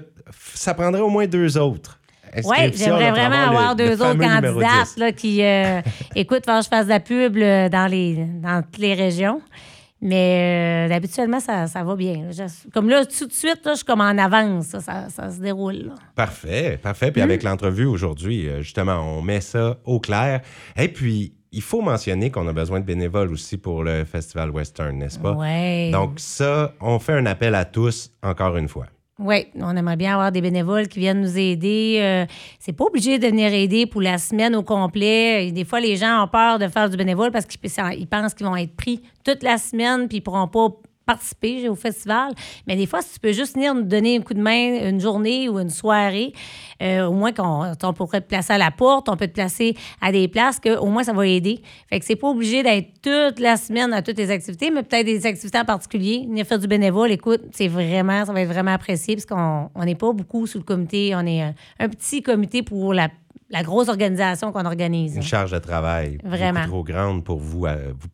ça 0.55 0.75
prendrait 0.75 1.00
au 1.00 1.08
moins 1.08 1.26
deux 1.26 1.58
autres. 1.58 1.99
Oui, 2.44 2.56
j'aimerais 2.75 3.11
vraiment 3.11 3.49
avoir 3.49 3.70
le 3.70 3.76
deux 3.76 4.02
autres 4.02 4.19
candidates 4.19 4.94
10. 4.94 4.96
là, 4.99 5.12
qui, 5.12 5.43
euh, 5.43 5.81
écoute, 6.14 6.44
faut 6.46 6.58
que 6.58 6.64
je 6.64 6.69
fasse 6.69 6.85
de 6.85 6.90
la 6.90 7.00
pub 7.00 7.37
là, 7.37 7.69
dans, 7.69 7.90
les, 7.90 8.14
dans 8.43 8.62
toutes 8.62 8.79
les 8.79 8.94
régions. 8.94 9.40
Mais 10.00 10.89
euh, 10.91 10.95
habituellement, 10.95 11.41
ça, 11.41 11.67
ça 11.67 11.83
va 11.83 11.97
bien. 11.97 12.31
Je- 12.31 12.71
comme 12.73 12.89
là, 12.89 13.05
tout 13.05 13.27
de 13.27 13.33
suite, 13.33 13.61
là, 13.65 13.73
je 13.73 13.77
suis 13.79 13.85
comme 13.85 14.00
en 14.00 14.17
avance. 14.17 14.67
Ça, 14.67 14.81
ça, 14.81 15.09
ça 15.09 15.31
se 15.31 15.41
déroule. 15.41 15.87
là. 15.89 15.95
Parfait, 16.15 16.79
parfait. 16.81 17.09
Mm. 17.09 17.12
Puis 17.12 17.23
avec 17.23 17.43
l'entrevue 17.43 17.87
aujourd'hui, 17.87 18.49
euh, 18.49 18.62
justement, 18.62 18.95
on 19.19 19.23
met 19.23 19.41
ça 19.41 19.79
au 19.85 19.99
clair. 19.99 20.41
Et 20.77 20.89
puis, 20.89 21.35
il 21.50 21.62
faut 21.62 21.81
mentionner 21.81 22.31
qu'on 22.31 22.47
a 22.47 22.53
besoin 22.53 22.79
de 22.79 22.85
bénévoles 22.85 23.33
aussi 23.33 23.56
pour 23.56 23.83
le 23.83 24.05
Festival 24.05 24.50
Western, 24.50 24.97
n'est-ce 24.99 25.19
pas? 25.19 25.33
Ouais. 25.33 25.91
Donc 25.91 26.21
ça, 26.21 26.75
on 26.81 26.99
fait 26.99 27.15
un 27.15 27.27
appel 27.27 27.55
à 27.55 27.65
tous, 27.65 28.11
encore 28.23 28.56
une 28.56 28.69
fois. 28.69 28.87
Oui, 29.20 29.47
on 29.56 29.76
aimerait 29.76 29.97
bien 29.97 30.15
avoir 30.15 30.31
des 30.31 30.41
bénévoles 30.41 30.87
qui 30.87 31.00
viennent 31.00 31.20
nous 31.20 31.37
aider. 31.37 31.99
Euh, 32.00 32.25
c'est 32.61 32.73
pas 32.73 32.85
obligé 32.85 33.19
de 33.19 33.26
venir 33.26 33.53
aider 33.53 33.85
pour 33.85 34.00
la 34.00 34.17
semaine 34.17 34.55
au 34.55 34.62
complet. 34.62 35.49
Et 35.49 35.53
des 35.53 35.65
fois, 35.65 35.81
les 35.81 35.97
gens 35.97 36.23
ont 36.23 36.29
peur 36.29 36.61
de 36.61 36.69
faire 36.69 36.88
du 36.88 36.97
bénévole 36.97 37.32
parce 37.32 37.44
qu'ils 37.44 37.61
ils 37.99 38.06
pensent 38.06 38.35
qu'ils 38.35 38.47
vont 38.47 38.55
être 38.55 38.76
pris 38.76 39.03
toute 39.25 39.43
la 39.43 39.59
semaine 39.59 40.06
puis 40.06 40.19
ils 40.19 40.20
pourront 40.20 40.47
pas 40.47 40.69
participer 41.08 41.70
au 41.70 41.75
festival. 41.75 42.32
Mais 42.66 42.76
des 42.76 42.87
fois, 42.87 43.00
si 43.00 43.14
tu 43.14 43.20
peux 43.20 43.32
juste 43.32 43.55
venir 43.55 43.75
nous 43.75 43.82
donner 43.82 44.19
un 44.19 44.20
coup 44.20 44.34
de 44.34 44.43
main 44.43 44.88
une 44.90 45.00
journée 45.00 45.49
ou 45.49 45.58
une 45.58 45.70
soirée, 45.70 46.34
euh, 46.82 47.06
au 47.06 47.12
moins 47.12 47.32
qu'on 47.32 47.72
on 47.82 47.92
pourrait 47.94 48.21
te 48.21 48.28
placer 48.28 48.52
à 48.52 48.59
la 48.59 48.71
porte, 48.71 49.09
on 49.09 49.16
peut 49.16 49.26
te 49.26 49.33
placer 49.33 49.75
à 50.02 50.12
des 50.12 50.28
places 50.28 50.61
que 50.61 50.76
au 50.76 50.87
moins 50.87 51.04
ça 51.04 51.14
va 51.14 51.26
aider. 51.26 51.62
Fait 51.88 51.99
que 51.99 52.04
c'est 52.04 52.16
pas 52.16 52.28
obligé 52.28 52.62
d'être 52.62 52.88
toute 53.00 53.40
la 53.40 53.56
semaine 53.56 53.94
à 53.94 54.02
toutes 54.02 54.18
les 54.18 54.30
activités, 54.30 54.71
mais 54.71 54.83
peut-être 54.83 55.06
des 55.06 55.25
activités 55.25 55.59
en 55.59 55.64
particulier. 55.64 56.26
Venir 56.28 56.47
faire 56.47 56.59
du 56.59 56.68
bénévole, 56.68 57.11
écoute, 57.11 57.40
c'est 57.52 57.68
vraiment, 57.68 58.26
ça 58.26 58.33
va 58.35 58.42
être 58.42 58.49
vraiment 58.49 58.73
apprécié 58.73 59.16
parce 59.16 59.25
qu'on 59.25 59.71
on 59.75 59.85
n'est 59.85 59.94
pas 59.94 60.12
beaucoup 60.12 60.47
sous 60.47 60.59
le 60.59 60.64
comité. 60.64 61.14
On 61.16 61.25
est 61.25 61.42
un 61.78 61.88
petit 61.88 62.23
comité 62.23 62.62
pour 62.62 62.92
la, 62.92 63.09
la 63.50 63.62
grosse 63.62 63.88
organisation 63.88 64.52
qu'on 64.52 64.66
organise. 64.66 65.16
Une 65.16 65.23
charge 65.23 65.52
de 65.52 65.59
travail 65.59 66.18
Vraiment. 66.23 66.64
trop 66.66 66.85
grande 66.85 67.25
pour 67.25 67.38
vous, 67.38 67.66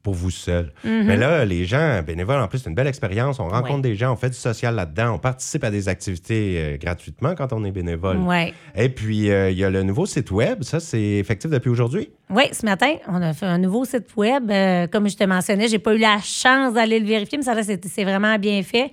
pour 0.03 0.15
vous 0.15 0.31
seul. 0.31 0.73
Mm-hmm. 0.85 1.03
Mais 1.05 1.17
là, 1.17 1.45
les 1.45 1.65
gens 1.65 2.03
bénévoles, 2.07 2.41
en 2.41 2.47
plus, 2.49 2.59
c'est 2.61 2.69
une 2.69 2.75
belle 2.77 2.87
expérience. 2.87 3.41
On 3.41 3.49
rencontre 3.49 3.75
Ouais. 3.77 3.81
des 3.81 3.95
gens, 3.97 4.13
on 4.13 4.17
fait 4.17 4.31
du 4.31 4.37
social 4.37 4.75
là-dedans, 4.77 5.15
on 5.15 5.19
participe 5.19 5.65
à 5.65 5.71
des 5.71 5.89
activités 5.89 6.55
euh, 6.59 6.77
gratuitement 6.77 7.35
quand 7.35 7.53
on 7.53 7.65
est 7.65 7.73
bénévole. 7.73 8.19
Ouais. 8.19 8.55
Et 8.77 8.89
puis, 8.89 9.31
euh, 9.31 9.51
il 9.51 9.59
y 9.59 9.65
a 9.65 9.71
le 9.71 9.83
nouveau 9.83 10.07
site 10.07 10.31
web. 10.31 10.63
Ça, 10.63 10.79
c'est 10.79 11.01
effectif 11.01 11.51
depuis 11.51 11.69
aujourd'hui? 11.71 12.11
Oui, 12.31 12.45
ce 12.53 12.65
matin, 12.65 12.95
on 13.09 13.21
a 13.21 13.33
fait 13.33 13.47
un 13.47 13.59
nouveau 13.59 13.85
site 13.85 14.15
web. 14.17 14.51
Euh, 14.51 14.87
comme 14.87 15.09
je 15.09 15.17
te 15.17 15.25
mentionnais, 15.25 15.67
j'ai 15.69 15.79
pas 15.81 15.95
eu 15.95 15.99
la 15.99 16.19
chance 16.23 16.75
d'aller 16.75 17.01
le 17.01 17.07
vérifier, 17.07 17.39
mais 17.39 17.45
ça, 17.45 17.61
c'est 17.63 17.85
c'est 17.87 18.05
vraiment 18.05 18.39
bien 18.39 18.63
fait. 18.63 18.91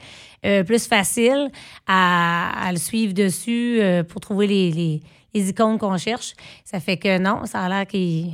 Plus 0.65 0.87
facile 0.87 1.51
à, 1.87 2.67
à 2.67 2.71
le 2.71 2.79
suivre 2.79 3.13
dessus 3.13 3.79
pour 4.09 4.21
trouver 4.21 4.47
les, 4.47 4.71
les- 4.71 5.01
les 5.33 5.49
icônes 5.49 5.77
qu'on 5.77 5.97
cherche. 5.97 6.33
Ça 6.63 6.79
fait 6.79 6.97
que 6.97 7.17
non, 7.17 7.45
ça 7.45 7.61
a 7.61 7.69
l'air 7.69 7.87
que 7.87 8.29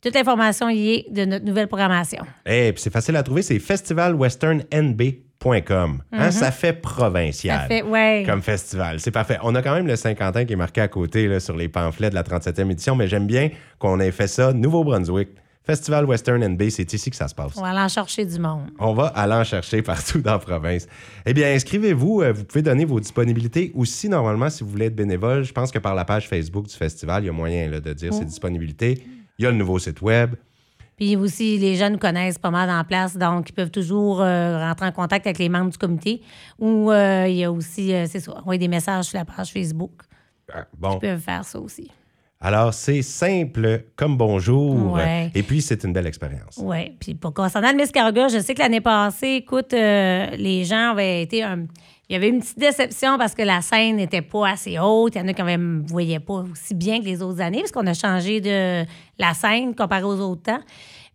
toute 0.00 0.14
l'information 0.14 0.68
y 0.68 0.94
est 0.94 1.06
de 1.10 1.24
notre 1.24 1.44
nouvelle 1.44 1.68
programmation. 1.68 2.24
Et 2.44 2.72
puis 2.72 2.82
c'est 2.82 2.92
facile 2.92 3.16
à 3.16 3.22
trouver, 3.22 3.42
c'est 3.42 3.58
festivalwesternNB.com. 3.58 6.02
Hein, 6.12 6.30
Ça 6.30 6.50
fait 6.50 6.72
provincial. 6.72 7.60
Ça 7.60 7.66
fait, 7.66 7.82
ouais. 7.82 8.24
Comme 8.26 8.42
festival. 8.42 9.00
C'est 9.00 9.10
parfait. 9.10 9.38
On 9.42 9.54
a 9.54 9.62
quand 9.62 9.74
même 9.74 9.86
le 9.86 9.96
Saint-Quentin 9.96 10.44
qui 10.44 10.54
est 10.54 10.56
marqué 10.56 10.80
à 10.80 10.88
côté 10.88 11.28
là, 11.28 11.40
sur 11.40 11.56
les 11.56 11.68
pamphlets 11.68 12.10
de 12.10 12.14
la 12.14 12.22
37e 12.22 12.70
édition, 12.70 12.96
mais 12.96 13.08
j'aime 13.08 13.26
bien 13.26 13.50
qu'on 13.78 14.00
ait 14.00 14.10
fait 14.10 14.26
ça. 14.26 14.52
Nouveau-Brunswick, 14.52 15.28
Festival 15.66 16.04
Western 16.04 16.44
NB, 16.46 16.68
c'est 16.68 16.92
ici 16.92 17.08
que 17.10 17.16
ça 17.16 17.26
se 17.26 17.34
passe. 17.34 17.52
On 17.56 17.62
va 17.62 17.68
aller 17.70 17.80
en 17.80 17.88
chercher 17.88 18.26
du 18.26 18.38
monde. 18.38 18.68
On 18.78 18.92
va 18.92 19.06
aller 19.06 19.32
en 19.32 19.44
chercher 19.44 19.80
partout 19.82 20.20
dans 20.20 20.32
la 20.32 20.38
province. 20.38 20.86
Eh 21.24 21.32
bien, 21.32 21.54
inscrivez-vous. 21.54 22.20
Euh, 22.20 22.32
Vous 22.34 22.44
pouvez 22.44 22.60
donner 22.60 22.84
vos 22.84 23.00
disponibilités 23.00 23.72
aussi, 23.74 24.10
normalement, 24.10 24.50
si 24.50 24.62
vous 24.62 24.68
voulez 24.68 24.86
être 24.86 24.94
bénévole. 24.94 25.42
Je 25.42 25.52
pense 25.54 25.70
que 25.70 25.78
par 25.78 25.94
la 25.94 26.04
page 26.04 26.28
Facebook 26.28 26.66
du 26.66 26.74
festival, 26.74 27.22
il 27.22 27.26
y 27.26 27.30
a 27.30 27.32
moyen 27.32 27.70
là, 27.70 27.80
de 27.80 27.92
dire 27.94 28.12
ses 28.12 28.26
disponibilités. 28.26 29.02
Il 29.38 29.44
y 29.44 29.46
a 29.46 29.50
le 29.50 29.56
nouveau 29.56 29.78
site 29.78 30.02
web. 30.02 30.34
Puis 30.96 31.16
aussi, 31.16 31.58
les 31.58 31.74
jeunes 31.76 31.98
connaissent 31.98 32.38
pas 32.38 32.50
mal 32.52 32.70
en 32.70 32.84
place, 32.84 33.16
donc 33.16 33.48
ils 33.48 33.52
peuvent 33.52 33.70
toujours 33.72 34.20
euh, 34.20 34.58
rentrer 34.58 34.86
en 34.86 34.92
contact 34.92 35.26
avec 35.26 35.38
les 35.38 35.48
membres 35.48 35.70
du 35.72 35.78
comité. 35.78 36.22
Ou 36.60 36.92
euh, 36.92 37.26
il 37.26 37.36
y 37.36 37.42
a 37.44 37.50
aussi, 37.50 37.92
euh, 37.92 38.06
c'est 38.08 38.20
ça, 38.20 38.32
envoyer 38.34 38.58
des 38.60 38.68
messages 38.68 39.06
sur 39.06 39.18
la 39.18 39.24
page 39.24 39.50
Facebook. 39.50 39.90
Ah, 40.52 40.66
Bon, 40.78 40.96
Ils 40.96 41.00
peuvent 41.00 41.20
faire 41.20 41.44
ça 41.44 41.58
aussi. 41.58 41.90
Alors 42.44 42.74
c'est 42.74 43.00
simple 43.00 43.86
comme 43.96 44.18
bonjour. 44.18 44.92
Ouais. 44.92 45.30
Et 45.34 45.42
puis, 45.42 45.62
c'est 45.62 45.82
une 45.82 45.94
belle 45.94 46.06
expérience. 46.06 46.60
Oui. 46.62 46.94
Puis 47.00 47.14
pour 47.14 47.32
concernant 47.32 47.70
le 47.70 47.76
Miss 47.76 47.90
Cargo, 47.90 48.28
je 48.28 48.38
sais 48.38 48.54
que 48.54 48.58
l'année 48.58 48.82
passée, 48.82 49.36
écoute, 49.42 49.72
euh, 49.72 50.26
les 50.36 50.64
gens 50.64 50.90
avaient 50.90 51.22
été 51.22 51.42
un. 51.42 51.64
Il 52.10 52.12
y 52.12 52.16
avait 52.16 52.28
une 52.28 52.40
petite 52.40 52.58
déception 52.58 53.16
parce 53.16 53.34
que 53.34 53.40
la 53.40 53.62
scène 53.62 53.96
n'était 53.96 54.20
pas 54.20 54.50
assez 54.50 54.78
haute. 54.78 55.14
Il 55.14 55.22
y 55.22 55.24
en 55.24 55.28
a 55.28 55.32
qui 55.32 55.42
ne 55.42 55.88
voyaient 55.88 56.20
pas 56.20 56.44
aussi 56.52 56.74
bien 56.74 57.00
que 57.00 57.06
les 57.06 57.22
autres 57.22 57.40
années 57.40 57.60
parce 57.60 57.72
qu'on 57.72 57.86
a 57.86 57.94
changé 57.94 58.42
de 58.42 58.84
la 59.18 59.32
scène 59.32 59.74
comparé 59.74 60.02
aux 60.02 60.20
autres 60.20 60.42
temps. 60.42 60.60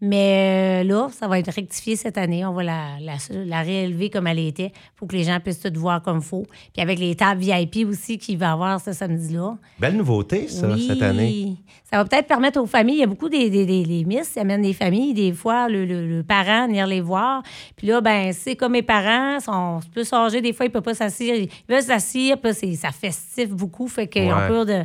Mais 0.01 0.81
euh, 0.81 0.87
là, 0.87 1.09
ça 1.11 1.27
va 1.27 1.39
être 1.39 1.51
rectifié 1.51 1.95
cette 1.97 2.17
année. 2.17 2.45
On 2.45 2.53
va 2.53 2.63
la, 2.63 2.85
la, 3.01 3.15
la 3.45 3.61
réélever 3.61 4.09
comme 4.09 4.27
elle 4.27 4.39
était 4.39 4.71
pour 4.95 5.07
que 5.09 5.15
les 5.15 5.23
gens 5.25 5.39
puissent 5.41 5.59
tout 5.59 5.71
voir 5.75 6.01
comme 6.01 6.17
il 6.19 6.23
faut. 6.23 6.45
Puis 6.73 6.81
avec 6.81 6.99
les 6.99 7.15
tables 7.15 7.41
VIP 7.41 7.85
aussi 7.87 8.17
qu'il 8.17 8.37
va 8.37 8.45
y 8.47 8.49
avoir 8.49 8.79
ce 8.79 8.93
samedi-là. 8.93 9.57
Belle 9.77 9.97
nouveauté, 9.97 10.47
ça, 10.47 10.69
Oui. 10.69 10.87
cette 10.87 11.01
année. 11.01 11.55
Ça 11.91 11.97
va 11.97 12.05
peut-être 12.05 12.27
permettre 12.27 12.61
aux 12.61 12.65
familles. 12.67 12.95
Il 12.97 12.99
y 12.99 13.03
a 13.03 13.07
beaucoup 13.07 13.27
des, 13.29 13.49
des, 13.49 13.65
des, 13.65 13.83
des 13.83 14.05
miss 14.05 14.29
qui 14.29 14.39
amènent 14.39 14.61
des 14.61 14.73
familles, 14.73 15.13
des 15.13 15.33
fois, 15.33 15.67
le, 15.67 15.85
le, 15.85 16.07
le 16.07 16.23
parent 16.23 16.67
venir 16.67 16.87
les 16.87 17.01
voir. 17.01 17.41
Puis 17.75 17.87
là, 17.87 17.99
ben 17.99 18.31
c'est 18.31 18.55
comme 18.55 18.73
mes 18.73 18.83
parents 18.83 19.39
sont 19.41 19.79
plus 19.91 20.13
âgés. 20.13 20.39
Des 20.39 20.53
fois, 20.53 20.65
ils 20.65 20.69
ne 20.69 20.73
peuvent 20.73 20.83
pas 20.83 20.93
s'asseoir. 20.93 21.35
Ils 21.35 21.49
veulent 21.67 21.81
s'asseoir, 21.81 22.37
puis 22.37 22.75
ça 22.75 22.91
festif 22.91 23.49
beaucoup. 23.49 23.87
Fait 23.87 24.07
qu'ils 24.07 24.23
Ouais. 24.27 24.33
ont 24.33 24.47
peur 24.47 24.65
de. 24.65 24.83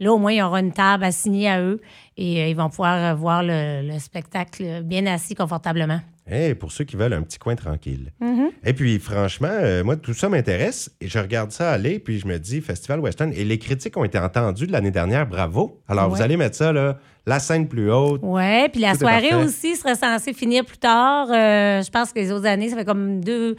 Là, 0.00 0.12
au 0.12 0.18
moins, 0.18 0.32
il 0.32 0.38
y 0.38 0.42
aura 0.42 0.60
une 0.60 0.72
table 0.72 1.04
assignée 1.04 1.48
à 1.48 1.60
eux 1.60 1.80
et 2.16 2.42
euh, 2.42 2.48
ils 2.48 2.56
vont 2.56 2.68
pouvoir 2.68 2.96
euh, 2.96 3.14
voir 3.14 3.42
le, 3.42 3.82
le 3.86 3.98
spectacle 3.98 4.82
bien 4.82 5.06
assis 5.06 5.34
confortablement. 5.34 6.00
Hey, 6.26 6.54
pour 6.54 6.72
ceux 6.72 6.84
qui 6.84 6.96
veulent 6.96 7.12
un 7.12 7.20
petit 7.20 7.38
coin 7.38 7.54
tranquille. 7.54 8.10
Mm-hmm. 8.22 8.48
Et 8.64 8.72
puis, 8.72 8.98
franchement, 8.98 9.50
euh, 9.50 9.84
moi, 9.84 9.96
tout 9.96 10.14
ça 10.14 10.30
m'intéresse. 10.30 10.90
Et 11.02 11.06
je 11.06 11.18
regarde 11.18 11.50
ça 11.50 11.70
aller, 11.70 11.98
puis 11.98 12.18
je 12.18 12.26
me 12.26 12.38
dis, 12.38 12.62
Festival 12.62 13.00
Western. 13.00 13.30
Et 13.34 13.44
les 13.44 13.58
critiques 13.58 13.94
ont 13.98 14.04
été 14.04 14.18
entendues 14.18 14.66
de 14.66 14.72
l'année 14.72 14.90
dernière. 14.90 15.26
Bravo. 15.26 15.82
Alors, 15.86 16.08
vous 16.08 16.22
allez 16.22 16.38
mettre 16.38 16.56
ça, 16.56 16.72
là, 16.72 16.96
la 17.26 17.40
scène 17.40 17.68
plus 17.68 17.92
haute. 17.92 18.20
Oui, 18.22 18.68
puis 18.70 18.80
la 18.80 18.94
soirée 18.94 19.34
aussi 19.34 19.76
serait 19.76 19.96
censée 19.96 20.32
finir 20.32 20.64
plus 20.64 20.78
tard. 20.78 21.26
Euh, 21.30 21.82
je 21.82 21.90
pense 21.90 22.10
que 22.10 22.18
les 22.18 22.32
autres 22.32 22.46
années, 22.46 22.70
ça 22.70 22.76
fait 22.76 22.86
comme 22.86 23.22
deux. 23.22 23.56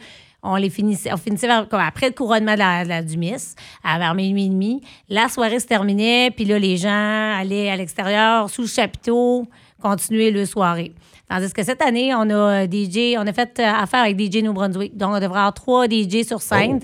On 0.48 0.56
les 0.56 0.70
finissait, 0.70 1.10
on 1.12 1.66
comme 1.66 1.80
après 1.80 2.08
le 2.08 2.14
couronnement 2.14 2.54
de 2.54 2.58
la, 2.58 3.02
du 3.02 3.16
Miss, 3.16 3.56
à 3.82 3.98
vers 3.98 4.14
minuit 4.14 4.46
et 4.46 4.48
demi. 4.48 4.80
La 5.08 5.28
soirée 5.28 5.58
se 5.58 5.66
terminait, 5.66 6.30
puis 6.30 6.44
là, 6.44 6.58
les 6.58 6.76
gens 6.76 7.34
allaient 7.38 7.68
à 7.68 7.76
l'extérieur, 7.76 8.48
sous 8.48 8.62
le 8.62 8.68
chapiteau, 8.68 9.46
continuer 9.82 10.30
le 10.30 10.46
soirée. 10.46 10.92
Tandis 11.28 11.52
que 11.52 11.64
cette 11.64 11.82
année, 11.82 12.14
on 12.14 12.30
a 12.30 12.64
euh, 12.64 12.66
DJ, 12.66 13.16
on 13.18 13.26
a 13.26 13.32
fait 13.32 13.58
euh, 13.58 13.64
affaire 13.64 14.02
avec 14.04 14.20
DJ 14.20 14.44
New 14.44 14.52
Brunswick. 14.52 14.96
Donc, 14.96 15.10
on 15.10 15.20
devrait 15.20 15.40
avoir 15.40 15.54
trois 15.54 15.86
DJ 15.86 16.22
sur 16.24 16.40
scène 16.40 16.80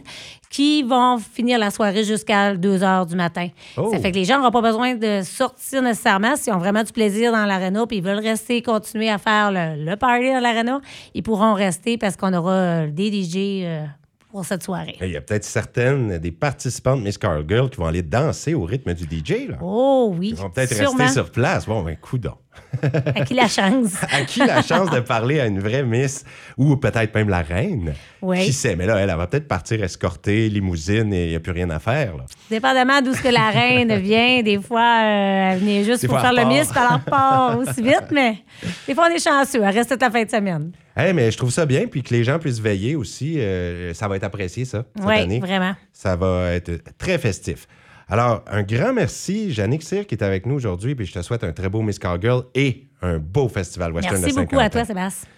qui 0.52 0.82
vont 0.82 1.16
finir 1.16 1.59
la 1.59 1.71
soirée 1.71 2.04
jusqu'à 2.04 2.54
2 2.54 2.82
heures 2.82 3.06
du 3.06 3.16
matin. 3.16 3.49
Oh. 3.78 3.88
Ça 3.90 3.99
fait 3.99 4.12
que 4.12 4.16
les 4.16 4.26
gens 4.26 4.37
n'auront 4.37 4.50
pas 4.50 4.61
besoin 4.61 4.94
de 4.94 5.23
sortir 5.23 5.80
nécessairement 5.80 6.37
s'ils 6.37 6.52
ont 6.52 6.59
vraiment 6.59 6.85
du 6.85 6.92
plaisir 6.92 7.32
dans 7.32 7.47
l'aréna 7.47 7.87
puis 7.87 7.97
ils 7.97 8.02
veulent 8.02 8.18
rester, 8.18 8.61
continuer 8.61 9.09
à 9.09 9.16
faire 9.16 9.50
le, 9.50 9.82
le 9.82 9.97
party 9.97 10.30
dans 10.30 10.40
l'aréna. 10.40 10.82
Ils 11.14 11.23
pourront 11.23 11.54
rester 11.54 11.97
parce 11.97 12.16
qu'on 12.16 12.35
aura 12.35 12.52
euh, 12.52 12.87
des 12.90 13.11
DJ 13.11 13.64
euh, 13.64 13.87
pour 14.32 14.46
cette 14.46 14.62
soirée. 14.62 14.96
Il 15.00 15.10
y 15.10 15.16
a 15.16 15.20
peut-être 15.20 15.44
certaines 15.44 16.18
des 16.18 16.32
participantes 16.32 17.02
Miss 17.02 17.18
Girl 17.20 17.68
qui 17.70 17.76
vont 17.76 17.86
aller 17.86 18.02
danser 18.02 18.54
au 18.54 18.64
rythme 18.64 18.94
du 18.94 19.04
DJ. 19.04 19.48
Là. 19.50 19.58
Oh 19.60 20.14
oui, 20.18 20.30
Ils 20.30 20.36
vont 20.36 20.48
peut-être 20.48 20.74
rester 20.74 21.08
sur 21.08 21.30
place. 21.30 21.66
Bon, 21.66 21.82
ben, 21.82 21.96
coudon. 21.96 22.34
À 22.82 23.24
qui 23.24 23.34
la 23.34 23.48
chance? 23.48 23.94
À 24.10 24.22
qui 24.22 24.40
la 24.40 24.62
chance 24.62 24.90
de 24.90 25.00
parler 25.00 25.40
à 25.40 25.46
une 25.46 25.60
vraie 25.60 25.82
Miss 25.82 26.24
ou 26.56 26.76
peut-être 26.76 27.14
même 27.14 27.28
la 27.28 27.42
reine? 27.42 27.94
Oui. 28.20 28.44
Qui 28.44 28.52
sait? 28.52 28.76
Mais 28.76 28.86
là, 28.86 28.96
elle, 28.96 29.10
elle 29.10 29.16
va 29.16 29.26
peut-être 29.26 29.48
partir 29.48 29.82
escorter, 29.82 30.48
limousine 30.48 31.12
et 31.12 31.24
il 31.26 31.30
n'y 31.30 31.36
a 31.36 31.40
plus 31.40 31.52
rien 31.52 31.68
à 31.70 31.78
faire. 31.78 32.16
Là. 32.16 32.24
Dépendamment 32.50 33.00
d'où 33.02 33.14
ce 33.14 33.22
que 33.22 33.28
la 33.28 33.50
reine 33.50 33.94
vient, 33.96 34.42
des 34.42 34.60
fois, 34.60 34.80
euh, 34.80 35.52
elle 35.52 35.58
venait 35.58 35.84
juste 35.84 36.02
Des 36.02 36.08
pour 36.08 36.18
fois, 36.18 36.30
faire 36.30 36.44
le 36.44 36.48
miss, 36.48 36.68
puis 36.68 36.80
elle 36.80 36.94
repart 36.94 37.56
aussi 37.58 37.82
vite, 37.82 38.08
mais 38.10 38.38
des 38.86 38.94
fois, 38.94 39.08
on 39.10 39.14
est 39.14 39.22
chanceux. 39.22 39.62
Elle 39.62 39.74
reste 39.74 39.90
toute 39.90 40.02
la 40.02 40.10
fin 40.10 40.24
de 40.24 40.30
semaine. 40.30 40.72
Hey, 40.96 41.14
mais 41.14 41.30
je 41.30 41.37
trouve 41.38 41.50
ça 41.50 41.64
bien, 41.66 41.87
puis 41.87 42.02
que 42.02 42.12
les 42.12 42.22
gens 42.25 42.38
puissent 42.38 42.61
veiller 42.61 42.96
aussi. 42.96 43.38
euh, 43.38 43.94
ça 43.94 44.08
va 44.08 44.16
être 44.16 44.25
apprécié, 44.25 44.64
ça, 44.64 44.84
cette 44.96 45.04
Oui, 45.06 45.14
année. 45.14 45.40
vraiment. 45.40 45.75
Ça 45.92 46.16
va 46.16 46.52
être 46.52 46.72
très 46.99 47.18
festif. 47.18 47.66
Alors, 48.08 48.44
un 48.50 48.62
grand 48.62 48.92
merci, 48.92 49.52
Jannick 49.52 49.82
Cyr, 49.82 50.06
qui 50.06 50.14
est 50.14 50.22
avec 50.22 50.44
nous 50.44 50.54
aujourd'hui, 50.54 50.94
puis 50.94 51.06
je 51.06 51.12
te 51.14 51.22
souhaite 51.22 51.44
un 51.44 51.52
très 51.52 51.70
beau 51.70 51.80
Miss 51.80 51.99
Cowgirl 51.99 52.44
et 52.54 52.88
un 53.00 53.18
beau 53.18 53.49
festival 53.49 53.92
western 53.92 54.20
Merci 54.20 54.34
de 54.37 54.40
beaucoup 54.42 54.56
à 54.58 54.64
50 54.64 54.72
toi. 54.72 54.84
Sébastien. 54.84 55.28